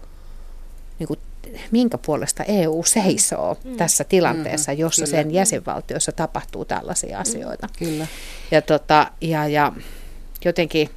[0.98, 1.18] niin kuin,
[1.70, 3.76] minkä puolesta EU seisoo mm.
[3.76, 4.80] tässä tilanteessa, mm-hmm.
[4.80, 5.16] jossa Kyllä.
[5.16, 7.66] sen jäsenvaltiossa tapahtuu tällaisia asioita.
[7.66, 7.86] Mm.
[7.86, 8.06] Kyllä.
[8.50, 9.72] Ja, tota, ja, ja
[10.44, 10.90] jotenkin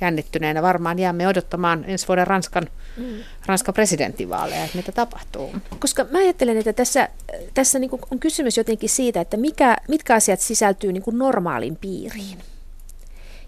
[0.00, 3.04] jännittyneenä varmaan jäämme odottamaan ensi vuoden Ranskan, mm.
[3.46, 5.54] Ranskan presidentinvaaleja, että mitä tapahtuu.
[5.78, 7.08] Koska mä ajattelen, että tässä,
[7.54, 12.38] tässä niin on kysymys jotenkin siitä, että mikä, mitkä asiat sisältyy niin normaalin piiriin.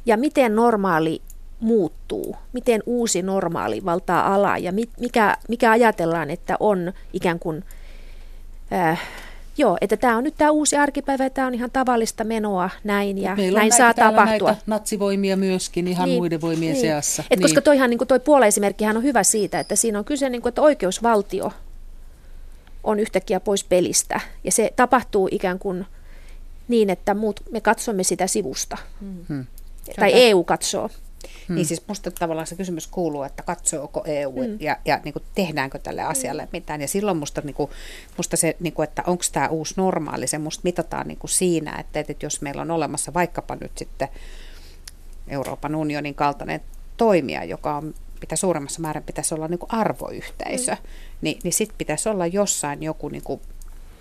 [0.07, 1.23] Ja miten normaali
[1.61, 7.65] muuttuu, miten uusi normaali valtaa alaa ja mikä, mikä ajatellaan, että on ikään kuin
[8.73, 9.03] äh,
[9.59, 13.19] Joo, että tämä on nyt tämä uusi arkipäivä ja tämä on ihan tavallista menoa näin
[13.19, 14.49] ja Meillä näin saa tapahtua.
[14.49, 16.81] näitä natsivoimia myöskin ihan niin, muiden voimien niin.
[16.81, 17.23] seassa.
[17.31, 17.43] Et niin.
[17.45, 20.63] Koska toihan, niin toi puoleesimerkkihän on hyvä siitä, että siinä on kyse, niin kuin, että
[20.63, 21.53] oikeusvaltio
[22.85, 25.87] on yhtäkkiä pois pelistä ja se tapahtuu ikään kuin
[26.69, 28.77] niin, että muut, me katsomme sitä sivusta.
[29.29, 29.45] Hmm.
[30.01, 30.91] Tai EU katsoo.
[31.49, 31.55] Hmm.
[31.55, 34.57] Niin siis musta tavallaan se kysymys kuuluu, että katsooko EU hmm.
[34.61, 36.11] ja, ja niin kuin tehdäänkö tälle hmm.
[36.11, 36.51] asialle hmm.
[36.53, 36.81] mitään.
[36.81, 37.71] Ja silloin musta, niin kuin,
[38.17, 41.77] musta se, niin kuin, että onko tämä uusi normaali, se musta mitataan niin kuin siinä,
[41.79, 44.09] että, että jos meillä on olemassa vaikkapa nyt sitten
[45.29, 46.61] Euroopan unionin kaltainen
[46.97, 50.79] toimija, joka on mitä suuremmassa määrin pitäisi olla niin kuin arvoyhteisö, mm.
[51.21, 53.41] niin, niin sitten pitäisi olla jossain joku, niin kuin,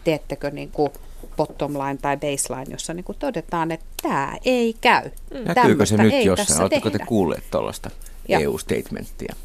[0.03, 0.91] teettekö, niin kuin,
[1.37, 5.11] bottom line tai baseline, jossa niin kuin todetaan, että tämä ei käy.
[5.33, 5.53] Mm.
[5.55, 6.61] Näkyykö se nyt jossain?
[6.61, 7.89] Oletteko te kuulleet tuollaista
[8.29, 9.35] EU-statementtia?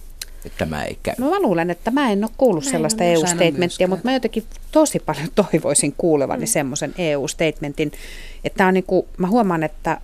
[0.45, 1.15] Että tämä ei käy.
[1.19, 4.99] No mä luulen, että mä en ole kuullut mä sellaista EU-statementtia, mutta mä jotenkin tosi
[4.99, 6.47] paljon toivoisin kuulevani mm.
[6.47, 7.93] semmoisen EU-statementin,
[8.45, 10.01] että on niin kuin, mä huomaan, että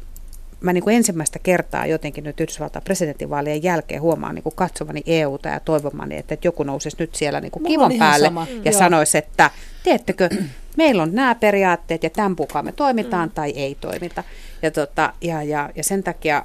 [0.67, 5.49] mä niin kuin ensimmäistä kertaa jotenkin nyt Yhdysvaltain presidentinvaalien jälkeen huomaan niin kuin katsovani EUta
[5.49, 8.47] ja toivomani, että, että joku nousisi nyt siellä niin kuin kivan päälle sama.
[8.65, 8.79] ja mm.
[8.79, 9.51] sanoisi, että
[9.83, 10.29] teettekö,
[10.77, 13.35] meillä on nämä periaatteet ja tämän mukaan me toimitaan mm.
[13.35, 14.25] tai ei toimita.
[14.63, 16.45] Ja, tota, ja, ja, ja sen takia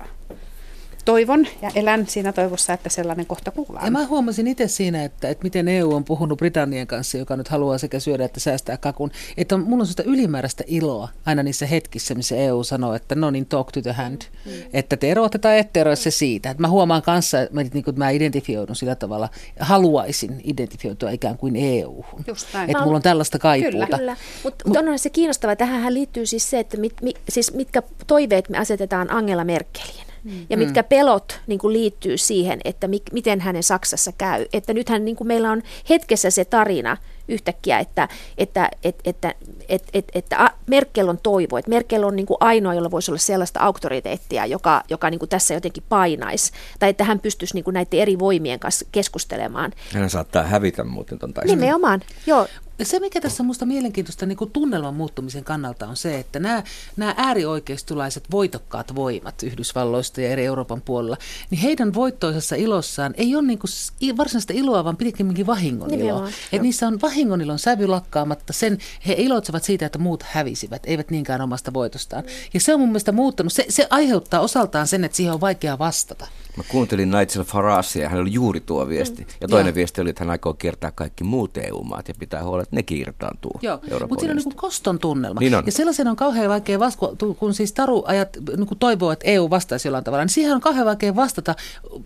[1.06, 3.86] toivon ja elän siinä toivossa, että sellainen kohta kuullaan.
[3.86, 7.48] Ja mä huomasin itse siinä, että, että miten EU on puhunut Britannian kanssa, joka nyt
[7.48, 9.12] haluaa sekä syödä että säästää kakun.
[9.38, 13.32] Että on, mulla on sitä ylimääräistä iloa aina niissä hetkissä, missä EU sanoo, että no
[13.32, 14.22] niin, talk to the hand.
[14.46, 14.52] Mm.
[14.74, 16.50] Että te eroatte tai ette eroa se siitä.
[16.50, 21.38] Että mä huomaan kanssa, että mä, niin kuin, mä identifioidun sillä tavalla, haluaisin identifioitua ikään
[21.38, 22.26] kuin EU-hun.
[22.68, 23.86] Että mulla on tällaista kaipuuta.
[23.86, 24.18] Kyllä, kyllä.
[24.44, 25.56] Mutta Mut, on se kiinnostavaa.
[25.56, 30.11] Tähän liittyy siis se, että mit, mit, siis mitkä toiveet me asetetaan Angela Merkeliin.
[30.24, 30.46] Mm.
[30.50, 34.46] Ja mitkä pelot niin kuin liittyy siihen, että mi- miten hänen Saksassa käy.
[34.54, 38.08] Että nythän niin kuin meillä on hetkessä se tarina yhtäkkiä, että,
[38.38, 39.36] että, että, että,
[39.70, 43.20] että, että, että Merkel on toivo, että Merkel on niin kuin ainoa, jolla voisi olla
[43.20, 47.74] sellaista auktoriteettia, joka, joka niin kuin tässä jotenkin painaisi, tai että hän pystyisi niin kuin
[47.74, 49.72] näiden eri voimien kanssa keskustelemaan.
[49.94, 51.60] Hän saattaa hävitä muuten tuon taistelun.
[51.60, 52.48] Nimenomaan, joo.
[52.84, 56.64] Se, mikä tässä on minusta mielenkiintoista niin kuin tunnelman muuttumisen kannalta on se, että nämä,
[56.98, 61.18] nämä äärioikeistolaiset voitokkaat voimat Yhdysvalloista ja eri Euroopan puolella,
[61.50, 66.28] niin heidän voittoisessa ilossaan ei ole niin kuin varsinaista iloa, vaan pikemminkin vahingon iloa.
[66.28, 68.54] Että niissä on vahingonilon sävy lakkaamatta.
[68.54, 72.24] Sen, he iloitsevat siitä, että muut hävisivät, eivät niinkään omasta voitostaan.
[72.54, 73.54] Ja se on mun mielestä muuttunut.
[73.54, 76.28] Se, se aiheuttaa osaltaan sen, että siihen on vaikea vastata.
[76.58, 79.28] Mä kuuntelin Nigel Faragea ja hänellä oli juuri tuo viesti.
[79.42, 79.76] Ja toinen ja.
[79.76, 83.60] viesti oli, että hän aikoo kiertää kaikki muut EU-maat ja pitää huolta, että nekin irtaantuu
[83.62, 85.40] Joo, mutta siinä on niin koston tunnelma.
[85.40, 85.64] Niin on.
[85.66, 89.88] Ja sellaisen on kauhean vaikea vastata, kun siis Taru ajat, niin toivoo, että EU vastaisi
[89.88, 91.56] jollain tavalla, niin siihen on kauhean vaikea vastata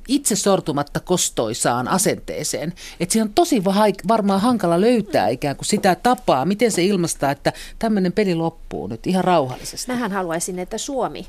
[0.08, 2.74] itse sortumatta kostoisaan asenteeseen.
[3.00, 3.64] Että siihen on tosi
[4.08, 9.08] varmaan hankala löytää ikään kuin sitä tapaa, miten se ilmastaa, että tämmöinen peli loppuu nyt
[9.08, 9.92] ihan rauhallisesti.
[9.92, 11.28] Mähän haluaisin, että Suomi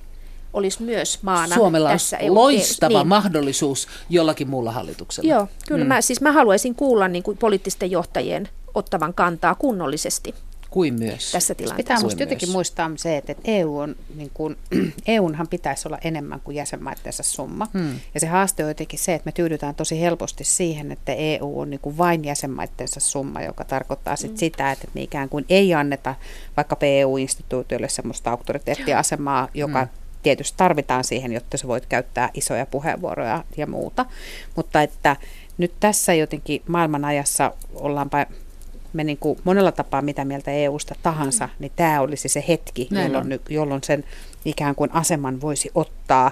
[0.57, 3.09] olisi myös maana Suomella tässä on loistava niin.
[3.09, 5.31] mahdollisuus jollakin muulla hallituksella.
[5.31, 5.85] Joo, kyllä.
[5.85, 5.88] Mm.
[5.88, 10.35] Mä, siis mä haluaisin kuulla niin kuin poliittisten johtajien ottavan kantaa kunnollisesti.
[10.71, 11.33] Kuin myös.
[11.33, 11.77] Tässä tilanteessa.
[11.77, 14.57] Pitää musta jotenkin muistaa se, että EU on, niin kuin,
[15.07, 17.66] EUnhan pitäisi olla enemmän kuin jäsenmaittensa summa.
[17.73, 18.01] Hmm.
[18.14, 21.71] Ja se haaste on jotenkin se, että me tyydytään tosi helposti siihen, että EU on
[21.71, 24.38] niin kuin vain jäsenmaittensa summa, joka tarkoittaa sit hmm.
[24.38, 26.14] sitä, että me ikään kuin ei anneta
[26.57, 33.44] vaikka EU-instituutioille sellaista auktoriteettiasemaa, joka hmm tietysti tarvitaan siihen, jotta sä voit käyttää isoja puheenvuoroja
[33.56, 34.06] ja muuta.
[34.56, 35.16] Mutta että
[35.58, 38.26] nyt tässä jotenkin maailman ajassa ollaanpa
[38.92, 43.40] me niin kuin monella tapaa mitä mieltä EUsta tahansa, niin tämä olisi se hetki, jolloin,
[43.48, 44.04] jolloin sen
[44.44, 46.30] ikään kuin aseman voisi ottaa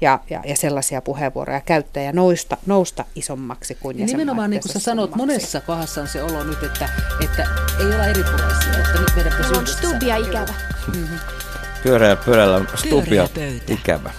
[0.00, 4.72] ja, ja, ja sellaisia puheenvuoroja käyttää ja nousta, nousta isommaksi kuin ja Nimenomaan niin kuin
[4.72, 6.88] sä sanot, monessa kohdassa on se olo nyt, että,
[7.24, 7.46] että
[7.80, 10.54] ei olla eripuraisia, että nyt meidän pitäisi on stubia ikävä.
[10.94, 11.45] Mm-hmm.
[11.82, 13.28] Pyöreä pöydällä on stubia
[13.68, 14.10] ikävä.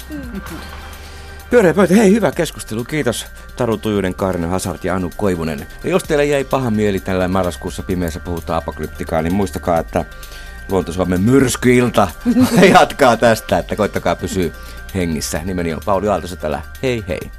[1.50, 5.68] Pyöreä pöytä, hei hyvä keskustelu, kiitos Taru Tujunen, Kaarina Hasart ja Anu Koivunen.
[5.84, 10.06] Ja jos teille jäi paha mieli tällä marraskuussa pimeässä puhutaan apokalyptikaa, niin muistakaa, että
[10.70, 12.08] Luonto-Suomen myrskyilta
[12.74, 14.50] jatkaa tästä, että koittakaa pysyä
[14.96, 15.42] hengissä.
[15.44, 16.62] Nimeni on Pauli Aaltosetälä.
[16.84, 17.32] Hei hei.